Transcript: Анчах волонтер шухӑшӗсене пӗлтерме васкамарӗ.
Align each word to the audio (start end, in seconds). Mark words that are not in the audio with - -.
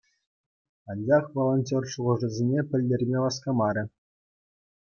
Анчах 0.89 1.25
волонтер 1.35 1.83
шухӑшӗсене 1.91 2.59
пӗлтерме 2.69 3.17
васкамарӗ. 3.23 3.83